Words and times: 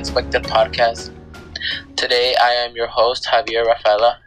Unexpected 0.00 0.44
Podcast. 0.44 1.10
Today 1.94 2.34
I 2.42 2.52
am 2.52 2.74
your 2.74 2.86
host, 2.86 3.28
Javier 3.30 3.66
Rafaela, 3.66 4.18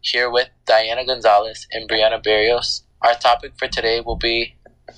here 0.00 0.30
with 0.30 0.48
Diana 0.64 1.04
Gonzalez 1.04 1.66
and 1.70 1.86
Brianna 1.86 2.22
Barrios. 2.22 2.84
Our 3.02 3.12
topic 3.12 3.52
for 3.58 3.68
today 3.68 4.00
will 4.00 4.16
be 4.16 4.56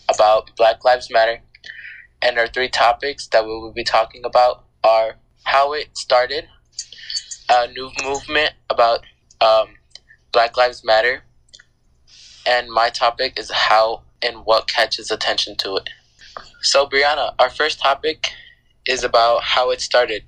about 0.08 0.52
Black 0.56 0.84
Lives 0.84 1.10
Matter, 1.10 1.40
and 2.22 2.38
our 2.38 2.46
three 2.46 2.68
topics 2.68 3.26
that 3.32 3.44
we 3.44 3.50
will 3.50 3.72
be 3.72 3.82
talking 3.82 4.24
about 4.24 4.66
are 4.84 5.16
how 5.42 5.72
it 5.72 5.98
started, 5.98 6.44
a 7.48 7.66
new 7.66 7.90
movement 8.04 8.52
about 8.70 9.00
um, 9.40 9.66
Black 10.30 10.56
Lives 10.56 10.84
Matter, 10.84 11.24
and 12.46 12.68
my 12.68 12.88
topic 12.88 13.36
is 13.36 13.50
how 13.50 14.02
and 14.22 14.44
what 14.44 14.68
catches 14.68 15.10
attention 15.10 15.56
to 15.56 15.74
it. 15.74 15.90
So, 16.62 16.86
Brianna, 16.86 17.34
our 17.40 17.50
first 17.50 17.80
topic 17.80 18.30
is 18.86 19.04
about 19.04 19.42
how 19.42 19.70
it 19.70 19.80
started. 19.80 20.24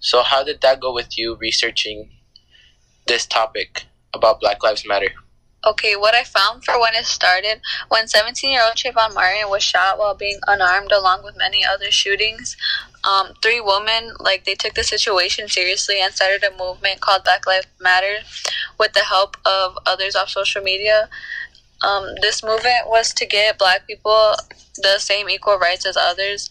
So, 0.00 0.22
how 0.22 0.42
did 0.42 0.62
that 0.62 0.80
go 0.80 0.92
with 0.92 1.18
you 1.18 1.36
researching 1.36 2.10
this 3.06 3.26
topic 3.26 3.84
about 4.14 4.40
Black 4.40 4.62
Lives 4.62 4.86
Matter? 4.86 5.12
Okay, 5.62 5.94
what 5.94 6.14
I 6.14 6.24
found 6.24 6.64
for 6.64 6.80
when 6.80 6.94
it 6.94 7.04
started, 7.04 7.60
when 7.88 8.08
17 8.08 8.50
year 8.50 8.62
old 8.64 8.76
Trayvon 8.76 9.12
Martin 9.14 9.50
was 9.50 9.62
shot 9.62 9.98
while 9.98 10.14
being 10.14 10.40
unarmed, 10.48 10.90
along 10.90 11.22
with 11.22 11.36
many 11.36 11.62
other 11.62 11.90
shootings, 11.90 12.56
um, 13.04 13.34
three 13.42 13.60
women, 13.60 14.14
like, 14.18 14.44
they 14.44 14.54
took 14.54 14.72
the 14.74 14.84
situation 14.84 15.48
seriously 15.48 16.00
and 16.00 16.14
started 16.14 16.44
a 16.44 16.56
movement 16.56 17.00
called 17.00 17.24
Black 17.24 17.46
Lives 17.46 17.66
Matter 17.78 18.20
with 18.78 18.94
the 18.94 19.04
help 19.04 19.36
of 19.44 19.76
others 19.84 20.16
off 20.16 20.30
social 20.30 20.62
media. 20.62 21.10
Um, 21.82 22.06
this 22.22 22.42
movement 22.42 22.86
was 22.86 23.12
to 23.14 23.26
get 23.26 23.58
black 23.58 23.86
people 23.86 24.34
the 24.76 24.98
same 24.98 25.28
equal 25.28 25.58
rights 25.58 25.86
as 25.86 25.96
others. 25.96 26.48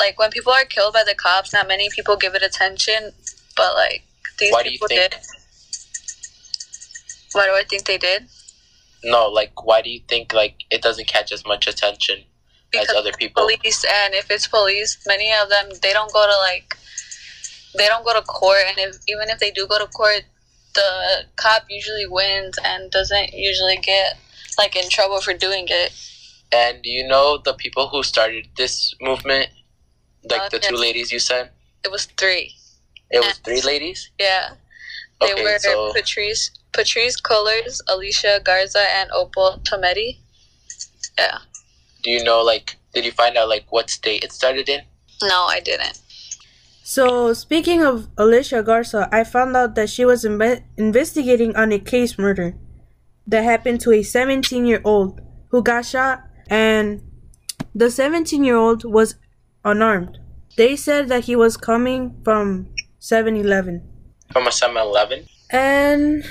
Like 0.00 0.18
when 0.18 0.30
people 0.30 0.52
are 0.52 0.64
killed 0.64 0.94
by 0.94 1.04
the 1.06 1.14
cops, 1.14 1.52
not 1.52 1.68
many 1.68 1.88
people 1.94 2.16
give 2.16 2.34
it 2.34 2.42
attention, 2.42 3.12
but 3.54 3.74
like 3.74 4.02
these 4.38 4.50
Why 4.50 4.62
do 4.62 4.70
you 4.70 4.72
people 4.72 4.88
think- 4.88 5.10
did. 5.12 5.20
Why 7.32 7.46
do 7.46 7.52
I 7.52 7.62
think 7.68 7.84
they 7.84 7.98
did? 7.98 8.26
No, 9.04 9.28
like, 9.28 9.64
why 9.64 9.82
do 9.82 9.90
you 9.90 10.00
think 10.08 10.32
like 10.32 10.56
it 10.70 10.82
doesn't 10.82 11.06
catch 11.06 11.30
as 11.32 11.46
much 11.46 11.66
attention 11.68 12.24
as 12.74 12.88
other 12.90 13.12
people? 13.12 13.44
police, 13.44 13.84
and 13.84 14.14
if 14.14 14.30
it's 14.30 14.46
police, 14.48 14.98
many 15.06 15.32
of 15.32 15.48
them 15.48 15.68
they 15.82 15.92
don't 15.92 16.12
go 16.12 16.26
to 16.26 16.36
like 16.38 16.76
they 17.76 17.86
don't 17.86 18.04
go 18.04 18.14
to 18.14 18.22
court, 18.22 18.62
and 18.68 18.78
if 18.78 18.96
even 19.06 19.28
if 19.28 19.38
they 19.38 19.50
do 19.52 19.66
go 19.66 19.78
to 19.78 19.86
court, 19.86 20.22
the 20.74 21.24
cop 21.36 21.64
usually 21.68 22.06
wins 22.06 22.58
and 22.64 22.90
doesn't 22.90 23.32
usually 23.32 23.76
get 23.76 24.18
like 24.58 24.74
in 24.74 24.88
trouble 24.88 25.20
for 25.20 25.32
doing 25.34 25.66
it. 25.68 25.92
And 26.52 26.80
you 26.82 27.06
know 27.06 27.38
the 27.38 27.54
people 27.54 27.88
who 27.88 28.02
started 28.02 28.48
this 28.56 28.92
movement? 29.00 29.50
Like 30.28 30.42
Uh, 30.42 30.48
the 30.50 30.58
two 30.58 30.76
ladies 30.76 31.10
you 31.12 31.18
said? 31.18 31.50
It 31.84 31.90
was 31.90 32.04
three. 32.16 32.54
It 33.10 33.20
was 33.20 33.38
three 33.38 33.60
ladies? 33.62 34.10
Yeah. 34.18 34.54
They 35.20 35.32
Okay, 35.32 35.42
were 35.42 35.58
so- 35.58 35.92
Patrisse 35.94 36.50
Patrisse 36.72 37.20
Cullors, 37.20 37.80
Alicia 37.88 38.40
Garza, 38.44 38.80
and 38.98 39.10
Opal 39.12 39.60
Tometi. 39.64 40.18
Yeah. 41.18 41.38
Do 42.02 42.10
you 42.10 42.22
know 42.24 42.40
like 42.42 42.76
did 42.94 43.04
you 43.04 43.12
find 43.12 43.36
out 43.36 43.48
like 43.48 43.66
what 43.70 43.90
state 43.90 44.24
it 44.24 44.32
started 44.32 44.68
in? 44.68 44.82
No, 45.22 45.44
I 45.46 45.60
didn't. 45.60 45.98
So, 46.82 47.32
speaking 47.34 47.82
of 47.84 48.08
Alicia 48.18 48.62
Garza, 48.64 49.08
I 49.12 49.22
found 49.22 49.56
out 49.56 49.74
that 49.76 49.90
she 49.90 50.04
was 50.04 50.24
inve- 50.24 50.64
investigating 50.76 51.54
on 51.54 51.70
a 51.72 51.78
case 51.78 52.18
murder 52.18 52.54
that 53.28 53.44
happened 53.44 53.80
to 53.82 53.92
a 53.92 54.02
17 54.02 54.66
year 54.66 54.80
old 54.84 55.20
who 55.50 55.62
got 55.62 55.84
shot, 55.86 56.22
and 56.48 57.00
the 57.74 57.90
17 57.90 58.42
year 58.42 58.56
old 58.56 58.82
was 58.84 59.14
unarmed. 59.64 60.18
They 60.56 60.76
said 60.76 61.08
that 61.08 61.24
he 61.24 61.36
was 61.36 61.56
coming 61.56 62.20
from 62.24 62.68
7 62.98 63.36
Eleven, 63.36 63.82
From 64.32 64.46
a 64.46 64.50
7-Eleven? 64.50 65.26
and 65.50 66.24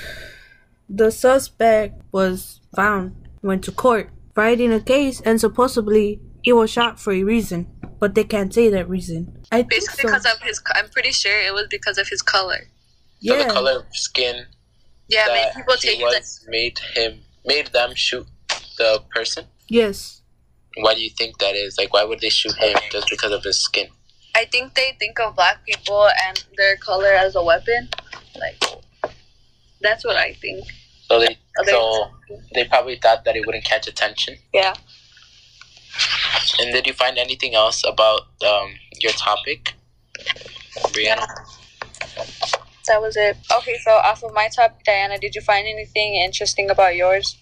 the 0.88 1.10
suspect 1.10 2.00
was 2.12 2.60
found, 2.74 3.14
went 3.42 3.64
to 3.64 3.72
court, 3.72 4.10
fighting 4.34 4.72
a 4.72 4.80
case, 4.80 5.20
and 5.22 5.40
supposedly 5.40 6.20
he 6.42 6.52
was 6.52 6.70
shot 6.70 6.98
for 7.00 7.12
a 7.12 7.22
reason, 7.22 7.66
but 7.98 8.14
they 8.14 8.24
can't 8.24 8.52
say 8.52 8.68
that 8.70 8.88
reason. 8.88 9.36
I 9.52 9.58
think 9.58 9.70
Basically, 9.70 10.02
so. 10.02 10.08
because 10.08 10.26
of 10.26 10.40
his. 10.42 10.60
I'm 10.74 10.88
pretty 10.88 11.12
sure 11.12 11.38
it 11.40 11.52
was 11.52 11.66
because 11.70 11.98
of 11.98 12.08
his 12.08 12.22
color. 12.22 12.68
So 13.22 13.34
yeah. 13.36 13.44
the 13.48 13.52
color 13.52 13.72
of 13.80 13.84
skin 13.92 14.46
Yeah, 15.08 15.26
many 15.26 15.42
that 15.42 15.54
people 15.56 15.74
he 15.74 15.88
take 15.88 16.00
it. 16.00 16.04
was 16.04 16.44
made 16.48 16.78
him 16.94 17.20
made 17.44 17.66
them 17.68 17.94
shoot 17.94 18.26
the 18.78 19.02
person. 19.14 19.44
Yes. 19.68 20.19
Why 20.82 20.94
do 20.94 21.00
you 21.00 21.10
think 21.10 21.38
that 21.38 21.54
is? 21.54 21.76
Like 21.78 21.92
why 21.92 22.04
would 22.04 22.20
they 22.20 22.30
shoot 22.30 22.56
him 22.56 22.76
just 22.90 23.08
because 23.10 23.32
of 23.32 23.42
his 23.44 23.58
skin? 23.58 23.88
I 24.34 24.44
think 24.44 24.74
they 24.74 24.96
think 24.98 25.18
of 25.20 25.34
black 25.36 25.64
people 25.66 26.08
and 26.26 26.44
their 26.56 26.76
color 26.76 27.12
as 27.12 27.34
a 27.34 27.42
weapon. 27.42 27.88
Like, 28.38 28.62
that's 29.80 30.04
what 30.04 30.16
I 30.16 30.34
think. 30.34 30.64
So 31.08 31.18
they 31.18 31.36
Okay. 31.60 31.72
so 31.72 32.10
they 32.54 32.64
probably 32.64 32.96
thought 32.96 33.24
that 33.24 33.36
it 33.36 33.44
wouldn't 33.44 33.64
catch 33.64 33.88
attention. 33.88 34.36
Yeah. 34.54 34.74
And 36.60 36.72
did 36.72 36.86
you 36.86 36.92
find 36.92 37.18
anything 37.18 37.54
else 37.54 37.82
about 37.84 38.22
um, 38.46 38.74
your 39.00 39.12
topic, 39.12 39.74
Brianna? 40.94 41.26
That 42.86 43.00
was 43.00 43.16
it. 43.16 43.36
Okay, 43.58 43.76
so 43.78 43.92
off 43.92 44.22
of 44.22 44.32
my 44.32 44.48
topic, 44.48 44.84
Diana, 44.84 45.18
did 45.18 45.34
you 45.34 45.40
find 45.42 45.66
anything 45.66 46.16
interesting 46.16 46.70
about 46.70 46.96
yours? 46.96 47.36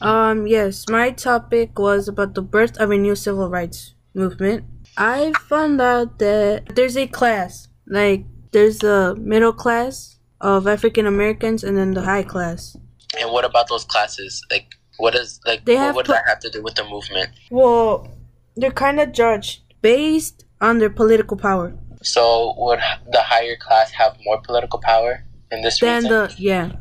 Um, 0.00 0.46
yes, 0.46 0.84
my 0.88 1.10
topic 1.10 1.78
was 1.78 2.08
about 2.08 2.34
the 2.34 2.42
birth 2.42 2.76
of 2.78 2.90
a 2.90 2.96
new 2.96 3.14
civil 3.16 3.48
rights 3.48 3.94
movement. 4.14 4.64
I 4.96 5.32
found 5.48 5.80
out 5.80 6.18
that 6.18 6.74
there's 6.74 6.96
a 6.96 7.06
class, 7.06 7.68
like, 7.86 8.24
there's 8.52 8.78
the 8.78 9.14
middle 9.18 9.52
class 9.52 10.18
of 10.40 10.66
African 10.66 11.06
Americans 11.06 11.64
and 11.64 11.76
then 11.76 11.94
the 11.94 12.02
high 12.02 12.22
class. 12.22 12.76
And 13.18 13.30
what 13.32 13.44
about 13.44 13.68
those 13.68 13.84
classes? 13.84 14.42
Like 14.50 14.74
what 14.98 15.14
is 15.14 15.40
like 15.46 15.64
They 15.64 15.76
what 15.76 15.94
would 15.96 16.06
put- 16.06 16.12
that 16.14 16.24
have 16.28 16.38
to 16.40 16.50
do 16.50 16.62
with 16.62 16.74
the 16.76 16.84
movement? 16.84 17.30
Well, 17.50 18.08
they're 18.56 18.70
kind 18.70 19.00
of 19.00 19.12
judged 19.12 19.62
based 19.82 20.44
on 20.60 20.78
their 20.78 20.90
political 20.90 21.36
power. 21.36 21.74
So 22.02 22.54
would 22.58 22.78
the 23.12 23.20
higher 23.22 23.56
class 23.56 23.90
have 23.92 24.16
more 24.24 24.40
political 24.42 24.78
power 24.80 25.24
in 25.50 25.62
this 25.62 25.80
Than 25.80 26.04
reason? 26.04 26.10
the, 26.10 26.34
yeah, 26.38 26.72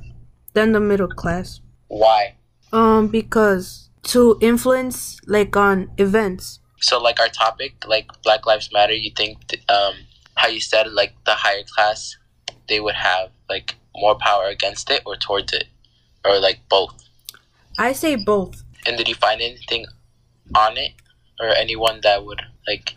than 0.53 0.71
the 0.73 0.79
middle 0.79 1.07
class. 1.07 1.59
Why? 1.87 2.35
Um, 2.71 3.07
because 3.07 3.89
to 4.03 4.37
influence, 4.41 5.17
like, 5.25 5.55
on 5.55 5.89
events. 5.97 6.59
So 6.79 7.01
like 7.01 7.19
our 7.19 7.29
topic, 7.29 7.85
like 7.87 8.07
Black 8.23 8.45
Lives 8.45 8.69
Matter, 8.71 8.93
you 8.93 9.11
think 9.15 9.47
th- 9.47 9.63
um 9.69 9.95
how 10.35 10.47
you 10.47 10.59
said 10.59 10.91
like 10.91 11.13
the 11.25 11.33
higher 11.33 11.63
class 11.75 12.15
they 12.69 12.79
would 12.79 12.93
have 12.93 13.31
like 13.49 13.75
more 13.95 14.15
power 14.15 14.45
against 14.45 14.89
it 14.91 15.01
or 15.05 15.15
towards 15.15 15.53
it 15.53 15.65
or 16.23 16.39
like 16.39 16.59
both. 16.69 16.93
I 17.79 17.93
say 17.93 18.15
both. 18.15 18.63
And 18.85 18.97
did 18.97 19.07
you 19.07 19.15
find 19.15 19.41
anything 19.41 19.87
on 20.55 20.77
it 20.77 20.91
or 21.39 21.49
anyone 21.49 22.01
that 22.03 22.23
would 22.25 22.41
like 22.67 22.95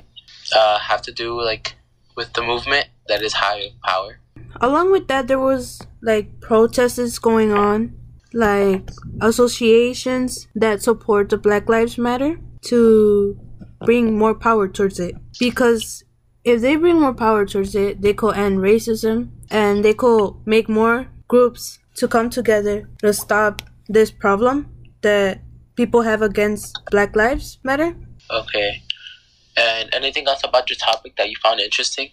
uh 0.55 0.79
have 0.79 1.03
to 1.03 1.13
do 1.13 1.41
like 1.41 1.75
with 2.17 2.33
the 2.35 2.43
movement 2.43 2.89
that 3.09 3.23
is 3.23 3.33
higher 3.33 3.69
power? 3.85 4.21
along 4.61 4.91
with 4.91 5.07
that 5.09 5.29
there 5.29 5.39
was 5.39 5.81
like 6.03 6.41
protests 6.41 7.19
going 7.19 7.53
on 7.53 7.95
like 8.33 8.89
associations 9.21 10.49
that 10.55 10.83
support 10.83 11.29
the 11.29 11.37
black 11.37 11.69
lives 11.69 11.99
matter 11.99 12.39
to 12.63 13.39
bring 13.85 14.17
more 14.19 14.35
power 14.35 14.69
towards 14.69 15.01
it 15.01 15.15
because 15.39 16.05
if 16.45 16.61
they 16.61 16.77
bring 16.77 17.01
more 17.01 17.15
power 17.15 17.45
towards 17.47 17.75
it 17.75 18.01
they 18.03 18.13
could 18.13 18.37
end 18.37 18.59
racism 18.59 19.31
and 19.51 19.85
they 19.85 19.95
could 19.95 20.35
make 20.47 20.69
more 20.69 21.09
groups 21.29 21.79
to 21.95 22.07
come 22.07 22.31
together 22.31 22.89
to 22.99 23.13
stop 23.13 23.63
this 23.89 24.11
problem 24.11 24.69
that 25.03 25.41
people 25.77 26.03
have 26.03 26.23
against 26.23 26.79
black 26.91 27.17
lives 27.17 27.59
matter 27.65 27.97
Okay. 28.31 28.83
And 29.57 29.93
anything 29.93 30.27
else 30.27 30.41
about 30.45 30.71
your 30.71 30.77
topic 30.77 31.17
that 31.17 31.29
you 31.29 31.37
found 31.43 31.61
interesting? 31.61 32.11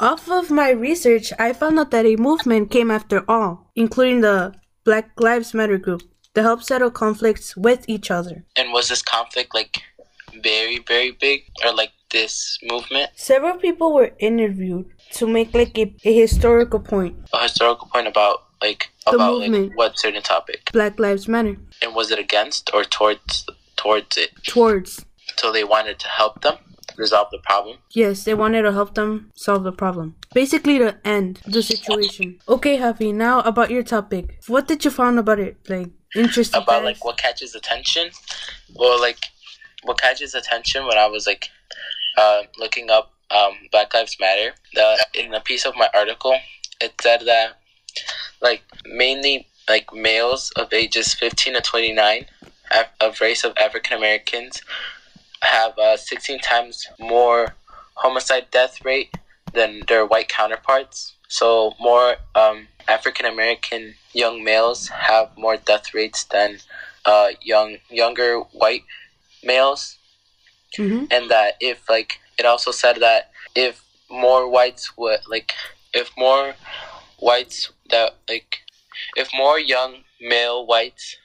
Off 0.00 0.30
of 0.30 0.50
my 0.50 0.70
research, 0.70 1.32
I 1.38 1.52
found 1.52 1.78
out 1.78 1.90
that 1.90 2.06
a 2.06 2.16
movement 2.16 2.70
came 2.70 2.90
after 2.90 3.24
all, 3.30 3.70
including 3.76 4.22
the 4.22 4.54
Black 4.84 5.10
Lives 5.20 5.54
Matter 5.54 5.78
group, 5.78 6.02
to 6.34 6.42
help 6.42 6.62
settle 6.62 6.90
conflicts 6.90 7.56
with 7.56 7.84
each 7.88 8.10
other. 8.10 8.44
And 8.56 8.72
was 8.72 8.88
this 8.88 9.02
conflict 9.02 9.54
like 9.54 9.82
very, 10.42 10.78
very 10.88 11.12
big 11.12 11.44
or 11.64 11.72
like 11.74 11.92
this 12.10 12.58
movement? 12.62 13.10
Several 13.14 13.56
people 13.56 13.92
were 13.94 14.12
interviewed 14.18 14.86
to 15.12 15.26
make 15.26 15.54
like 15.54 15.78
a, 15.78 15.94
a 16.04 16.14
historical 16.20 16.80
point. 16.80 17.16
A 17.32 17.42
historical 17.42 17.88
point 17.88 18.06
about 18.06 18.44
like 18.60 18.90
The 19.04 19.12
about 19.12 19.40
like 19.40 19.72
what 19.74 19.98
certain 19.98 20.22
topic? 20.22 20.70
Black 20.72 20.98
Lives 20.98 21.28
Matter 21.28 21.56
And 21.82 21.94
was 21.94 22.10
it 22.10 22.18
against 22.18 22.70
or 22.72 22.84
towards 22.84 23.46
towards 23.76 24.16
it? 24.16 24.30
towards. 24.46 25.04
So 25.36 25.52
they 25.52 25.64
wanted 25.64 25.98
to 26.00 26.08
help 26.08 26.42
them 26.42 26.56
resolve 26.96 27.28
the 27.30 27.38
problem. 27.38 27.78
Yes, 27.90 28.24
they 28.24 28.34
wanted 28.34 28.62
to 28.62 28.72
help 28.72 28.94
them 28.94 29.30
solve 29.34 29.64
the 29.64 29.72
problem. 29.72 30.16
Basically 30.34 30.78
to 30.78 30.96
end 31.04 31.40
the 31.46 31.62
situation. 31.62 32.38
Okay, 32.48 32.76
Happy, 32.76 33.12
now 33.12 33.40
about 33.40 33.70
your 33.70 33.82
topic. 33.82 34.38
What 34.48 34.66
did 34.66 34.84
you 34.84 34.90
find 34.90 35.18
about 35.18 35.38
it? 35.38 35.56
Like 35.68 35.90
interesting 36.14 36.60
about 36.62 36.82
facts? 36.82 36.84
like 36.84 37.04
what 37.06 37.16
catches 37.16 37.54
attention 37.54 38.10
well 38.74 39.00
like 39.00 39.16
what 39.84 39.98
catches 39.98 40.34
attention 40.34 40.86
when 40.86 40.98
i 40.98 41.06
was 41.06 41.26
like 41.26 41.48
uh, 42.18 42.42
looking 42.58 42.90
up 42.90 43.12
um, 43.32 43.54
Black 43.70 43.94
Lives 43.94 44.16
Matter. 44.20 44.54
The 44.74 45.06
in 45.14 45.34
a 45.34 45.40
piece 45.40 45.64
of 45.64 45.74
my 45.76 45.88
article, 45.94 46.36
it 46.80 46.92
said 47.00 47.22
that 47.26 47.58
like 48.40 48.62
mainly 48.86 49.46
like 49.68 49.92
males 49.92 50.50
of 50.56 50.72
ages 50.72 51.14
15 51.14 51.54
to 51.54 51.60
29 51.60 52.26
of 53.00 53.20
race 53.20 53.44
of 53.44 53.56
African 53.58 53.98
Americans 53.98 54.62
have 55.42 55.78
uh, 55.78 55.96
16 55.96 56.40
times 56.40 56.86
more 56.98 57.54
homicide 57.94 58.46
death 58.50 58.84
rate 58.84 59.14
than 59.52 59.82
their 59.88 60.06
white 60.06 60.28
counterparts. 60.28 61.14
So 61.28 61.74
more 61.80 62.16
um, 62.34 62.68
African 62.88 63.26
American 63.26 63.94
young 64.12 64.44
males 64.44 64.88
have 64.88 65.36
more 65.36 65.56
death 65.56 65.94
rates 65.94 66.24
than 66.24 66.58
uh, 67.04 67.28
young 67.42 67.78
younger 67.90 68.40
white 68.40 68.84
males, 69.44 69.98
Mm-hmm. 70.78 71.04
and 71.10 71.30
that 71.30 71.56
if 71.60 71.88
like 71.90 72.18
it 72.38 72.46
also 72.46 72.70
said 72.70 72.96
that 73.00 73.30
if 73.54 73.84
more 74.10 74.48
whites 74.48 74.96
would 74.96 75.20
like 75.28 75.52
if 75.92 76.10
more 76.16 76.54
whites 77.18 77.70
that 77.90 78.14
like 78.28 78.60
if 79.16 79.28
more 79.34 79.58
young 79.58 80.04
male 80.20 80.64
whites 80.66 81.16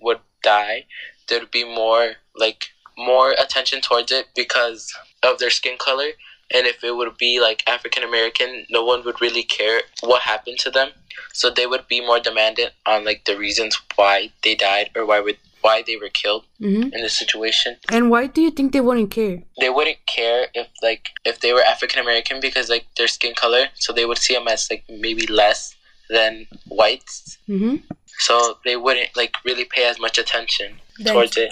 would 0.00 0.20
die, 0.42 0.86
there'd 1.28 1.50
be 1.50 1.64
more 1.64 2.12
like 2.36 2.71
more 2.96 3.32
attention 3.32 3.80
towards 3.80 4.12
it 4.12 4.26
because 4.34 4.92
of 5.22 5.38
their 5.38 5.50
skin 5.50 5.76
color. 5.78 6.10
And 6.54 6.66
if 6.66 6.84
it 6.84 6.94
would 6.94 7.16
be 7.16 7.40
like 7.40 7.62
African 7.68 8.02
American, 8.02 8.66
no 8.68 8.84
one 8.84 9.04
would 9.04 9.20
really 9.20 9.42
care 9.42 9.82
what 10.02 10.22
happened 10.22 10.58
to 10.60 10.70
them. 10.70 10.90
So 11.32 11.48
they 11.50 11.66
would 11.66 11.88
be 11.88 12.00
more 12.00 12.20
demanded 12.20 12.72
on 12.86 13.04
like 13.04 13.24
the 13.24 13.38
reasons 13.38 13.78
why 13.96 14.30
they 14.44 14.54
died 14.54 14.90
or 14.94 15.06
why 15.06 15.20
would 15.20 15.38
why 15.62 15.82
they 15.86 15.96
were 15.96 16.08
killed 16.08 16.44
Mm-hmm. 16.60 16.92
in 16.94 17.00
this 17.02 17.16
situation. 17.18 17.76
And 17.90 18.08
why 18.10 18.26
do 18.28 18.40
you 18.40 18.50
think 18.50 18.72
they 18.72 18.80
wouldn't 18.80 19.10
care? 19.10 19.42
They 19.60 19.70
wouldn't 19.70 20.04
care 20.06 20.46
if 20.54 20.68
like 20.82 21.08
if 21.24 21.40
they 21.40 21.52
were 21.52 21.62
African 21.62 22.00
American 22.02 22.38
because 22.40 22.68
like 22.68 22.86
their 22.96 23.08
skin 23.08 23.34
color, 23.34 23.66
so 23.74 23.92
they 23.92 24.04
would 24.04 24.18
see 24.18 24.34
them 24.34 24.46
as 24.48 24.68
like 24.70 24.84
maybe 24.88 25.26
less 25.26 25.74
than 26.10 26.46
whites. 26.68 27.38
Mm-hmm. 27.48 27.76
So 28.18 28.58
they 28.64 28.76
wouldn't 28.76 29.16
like 29.16 29.34
really 29.44 29.64
pay 29.64 29.86
as 29.88 29.98
much 29.98 30.18
attention 30.18 30.78
Then- 30.98 31.14
towards 31.14 31.36
it. 31.36 31.50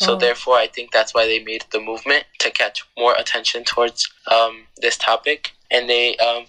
So 0.00 0.14
Oh. 0.14 0.16
therefore, 0.16 0.56
I 0.56 0.68
think 0.68 0.92
that's 0.92 1.12
why 1.14 1.26
they 1.26 1.40
made 1.40 1.64
the 1.70 1.80
movement 1.80 2.24
to 2.40 2.50
catch 2.50 2.84
more 2.96 3.14
attention 3.16 3.64
towards 3.64 4.08
um, 4.28 4.66
this 4.76 4.96
topic. 4.96 5.52
And 5.70 5.88
they, 5.88 6.16
um, 6.16 6.46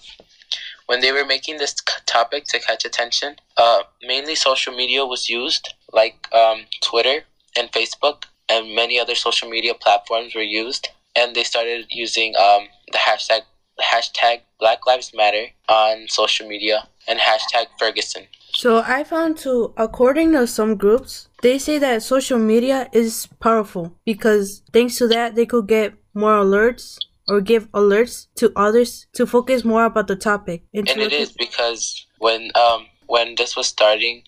when 0.86 1.02
they 1.02 1.12
were 1.12 1.26
making 1.26 1.58
this 1.58 1.76
topic 2.06 2.46
to 2.46 2.60
catch 2.60 2.86
attention, 2.86 3.38
uh, 3.58 3.84
mainly 4.02 4.36
social 4.36 4.74
media 4.76 5.06
was 5.06 5.30
used, 5.30 5.74
like 5.92 6.28
um, 6.34 6.66
Twitter 6.82 7.24
and 7.58 7.72
Facebook, 7.72 8.26
and 8.50 8.76
many 8.76 9.00
other 9.00 9.16
social 9.16 9.50
media 9.50 9.74
platforms 9.74 10.36
were 10.36 10.42
used. 10.42 10.90
And 11.16 11.36
they 11.36 11.44
started 11.44 11.88
using 11.90 12.36
um, 12.36 12.68
the 12.92 13.00
hashtag 13.00 13.42
hashtag 13.82 14.42
Black 14.60 14.86
Lives 14.86 15.12
Matter 15.14 15.48
on 15.70 16.08
social 16.10 16.48
media 16.48 16.88
and 17.08 17.20
hashtag 17.20 17.68
Ferguson. 17.80 18.28
So 18.60 18.84
I 18.86 19.06
found 19.06 19.38
too, 19.38 19.74
according 19.78 20.34
to 20.34 20.46
some 20.46 20.76
groups, 20.76 21.30
they 21.42 21.58
say 21.60 21.78
that 21.78 22.04
social 22.04 22.38
media 22.38 22.90
is 22.92 23.26
powerful 23.40 23.96
because 24.04 24.64
thanks 24.74 24.98
to 24.98 25.08
that 25.08 25.36
they 25.36 25.46
could 25.46 25.66
get 25.66 25.94
more 26.14 26.44
alerts 26.44 26.98
or 27.30 27.40
give 27.40 27.72
alerts 27.72 28.28
to 28.36 28.52
others 28.58 29.08
to 29.14 29.26
focus 29.26 29.64
more 29.64 29.86
about 29.86 30.08
the 30.08 30.18
topic. 30.18 30.64
and 30.74 30.88
to 30.88 31.00
it 31.00 31.14
is 31.14 31.32
because 31.32 32.06
when 32.18 32.52
um 32.56 32.88
when 33.08 33.36
this 33.36 33.56
was 33.56 33.68
starting 33.68 34.24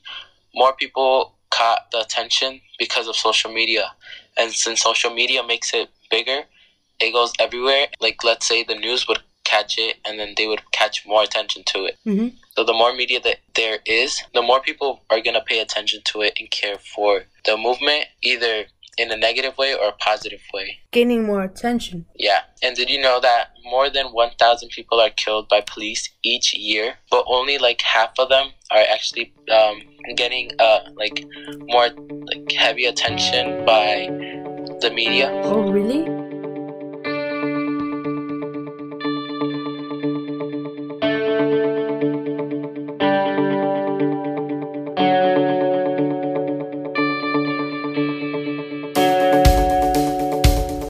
more 0.56 0.74
people 0.78 1.36
caught 1.50 1.92
the 1.92 2.00
attention 2.00 2.62
because 2.80 3.10
of 3.10 3.18
social 3.18 3.52
media 3.52 3.92
and 4.38 4.54
since 4.54 4.82
social 4.82 5.14
media 5.14 5.44
makes 5.44 5.74
it 5.74 5.90
bigger 6.10 6.46
it 7.02 7.12
goes 7.12 7.34
everywhere 7.40 7.88
like 8.00 8.24
let's 8.24 8.48
say 8.48 8.64
the 8.64 8.76
news 8.76 9.06
would 9.10 9.20
catch 9.52 9.74
it 9.86 9.94
and 10.06 10.14
then 10.20 10.32
they 10.38 10.48
would 10.52 10.64
catch 10.80 10.96
more 11.12 11.24
attention 11.28 11.62
to 11.72 11.78
it 11.90 11.96
Mhm. 12.12 12.28
so 12.56 12.60
the 12.70 12.78
more 12.82 12.94
media 13.02 13.20
that 13.28 13.40
there 13.60 13.78
is 14.02 14.12
the 14.38 14.42
more 14.50 14.62
people 14.68 14.92
are 15.12 15.22
going 15.26 15.38
to 15.40 15.46
pay 15.52 15.60
attention 15.66 16.00
to 16.10 16.16
it 16.28 16.34
and 16.40 16.48
care 16.60 16.78
for 16.96 17.12
the 17.48 17.56
movement 17.68 18.04
either 18.32 18.56
in 18.98 19.10
a 19.12 19.18
negative 19.28 19.58
way 19.58 19.72
or 19.74 19.88
a 19.90 19.98
positive 20.10 20.42
way 20.54 20.68
gaining 20.92 21.24
more 21.24 21.44
attention. 21.50 22.06
yeah. 22.28 22.42
And 22.64 22.76
did 22.76 22.90
you 22.94 23.00
know 23.06 23.18
that 23.22 23.44
more 23.74 23.90
than 23.90 24.08
1,000 24.08 24.70
people 24.78 25.00
are 25.00 25.10
killed 25.24 25.48
by 25.48 25.62
police 25.62 26.10
each 26.24 26.48
year, 26.54 26.88
but 27.10 27.24
only 27.38 27.58
like 27.68 27.82
half 27.82 28.12
of 28.20 28.28
them 28.30 28.48
are 28.70 28.86
actually 28.96 29.34
um, 29.50 29.78
getting 30.22 30.46
uh, 30.60 30.82
like 31.04 31.18
more 31.74 31.88
like 32.30 32.52
heavy 32.52 32.86
attention 32.86 33.66
by 33.66 34.08
the 34.84 34.92
media? 34.94 35.28
Oh, 35.46 35.62
really? 35.78 36.02